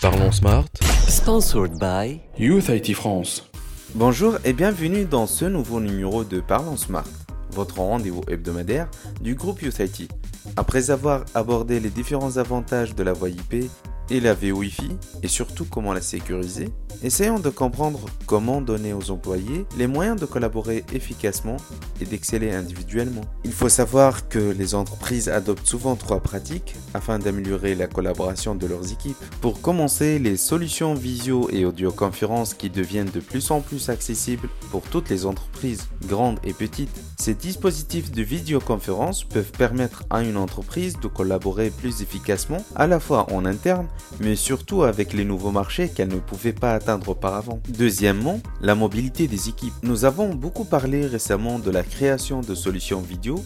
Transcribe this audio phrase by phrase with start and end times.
[0.00, 0.64] Parlons Smart.
[1.08, 3.50] Sponsored by Youth IT France.
[3.94, 7.04] Bonjour et bienvenue dans ce nouveau numéro de Parlons Smart,
[7.50, 8.88] votre rendez-vous hebdomadaire
[9.20, 10.10] du groupe Youth IT.
[10.56, 13.66] Après avoir abordé les différents avantages de la voie IP
[14.10, 14.90] et la VOIFI,
[15.22, 16.68] et surtout comment la sécuriser,
[17.02, 21.56] essayons de comprendre comment donner aux employés les moyens de collaborer efficacement
[22.00, 23.24] et d'exceller individuellement.
[23.44, 28.66] Il faut savoir que les entreprises adoptent souvent trois pratiques afin d'améliorer la collaboration de
[28.66, 29.16] leurs équipes.
[29.40, 34.82] Pour commencer, les solutions visio et audioconférences qui deviennent de plus en plus accessibles pour
[34.82, 36.90] toutes les entreprises, grandes et petites.
[37.18, 42.98] Ces dispositifs de vidéoconférence peuvent permettre à une entreprise de collaborer plus efficacement à la
[42.98, 43.86] fois en interne
[44.20, 47.60] mais surtout avec les nouveaux marchés qu'elle ne pouvait pas atteindre auparavant.
[47.68, 49.74] Deuxièmement, la mobilité des équipes.
[49.82, 53.42] Nous avons beaucoup parlé récemment de la création de solutions vidéo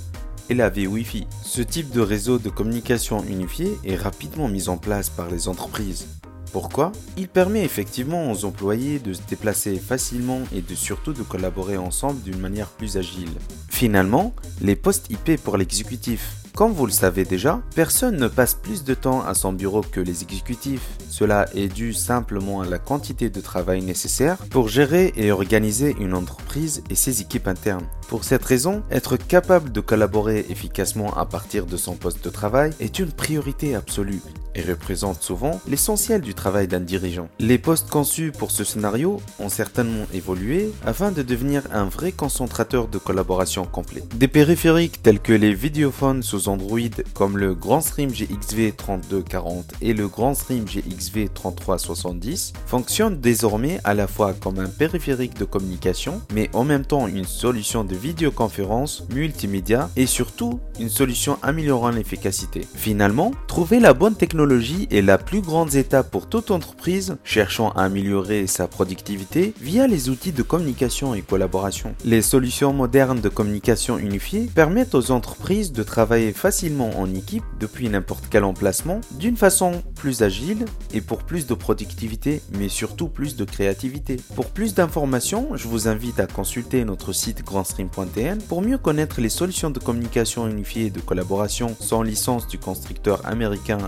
[0.51, 1.27] et la Wi-Fi.
[1.43, 6.07] Ce type de réseau de communication unifié est rapidement mis en place par les entreprises.
[6.53, 6.93] Pourquoi?
[7.17, 12.23] Il permet effectivement aux employés de se déplacer facilement et de surtout de collaborer ensemble
[12.23, 13.33] d'une manière plus agile.
[13.69, 16.44] Finalement, les postes IP pour l'exécutif.
[16.57, 19.99] Comme vous le savez déjà, personne ne passe plus de temps à son bureau que
[19.99, 20.89] les exécutifs.
[21.09, 26.15] Cela est dû simplement à la quantité de travail nécessaire pour gérer et organiser une
[26.15, 27.89] entreprise et ses équipes internes.
[28.07, 32.71] Pour cette raison, être capable de collaborer efficacement à partir de son poste de travail
[32.79, 34.23] est une priorité absolue
[34.55, 37.29] et représente souvent l'essentiel du travail d'un dirigeant.
[37.39, 42.89] Les postes conçus pour ce scénario ont certainement évolué afin de devenir un vrai concentrateur
[42.89, 44.03] de collaboration complet.
[44.15, 46.79] Des périphériques tels que les vidéophones sous Android
[47.15, 53.95] comme le Grand Stream GXV 3240 et le Grand Stream GXV 3370 fonctionnent désormais à
[53.95, 59.05] la fois comme un périphérique de communication mais en même temps une solution de vidéoconférence
[59.13, 62.67] multimédia et surtout une solution améliorant l'efficacité.
[62.75, 67.85] Finalement, trouver la bonne technologie est la plus grande étape pour toute entreprise cherchant à
[67.85, 71.95] améliorer sa productivité via les outils de communication et collaboration.
[72.05, 77.89] Les solutions modernes de communication unifiée permettent aux entreprises de travailler facilement en équipe depuis
[77.89, 83.37] n'importe quel emplacement d'une façon plus agile et pour plus de productivité mais surtout plus
[83.37, 84.19] de créativité.
[84.35, 89.31] Pour plus d'informations, je vous invite à consulter notre site grandstream.tn pour mieux connaître les
[89.31, 93.79] solutions de communication unifiée et de collaboration sans licence du constructeur américain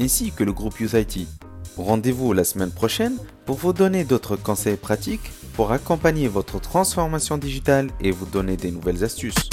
[0.00, 1.26] Ainsi que le groupe Youth IT.
[1.76, 7.88] Rendez-vous la semaine prochaine pour vous donner d'autres conseils pratiques pour accompagner votre transformation digitale
[8.00, 9.48] et vous donner des nouvelles astuces.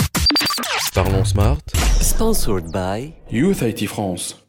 [0.94, 1.58] Parlons Smart.
[2.02, 4.49] Sponsored by Youth IT France.